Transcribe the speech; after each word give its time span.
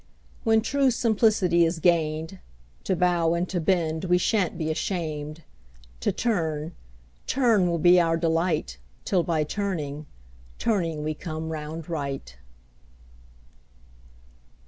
When 0.43 0.61
true 0.61 0.89
simplicity 0.89 1.63
is 1.63 1.77
gain'd, 1.77 2.39
To 2.85 2.95
bow 2.95 3.35
and 3.35 3.47
to 3.49 3.61
bend 3.61 4.05
we 4.05 4.17
shan't 4.17 4.57
be 4.57 4.71
asham'd, 4.71 5.43
To 5.99 6.11
turn, 6.11 6.71
turn 7.27 7.67
will 7.69 7.77
be 7.77 8.01
our 8.01 8.17
delight 8.17 8.79
'Till 9.05 9.21
by 9.21 9.43
turning, 9.43 10.07
turning 10.57 11.03
we 11.03 11.13
come 11.13 11.49
round 11.49 11.87
right. 11.87 12.35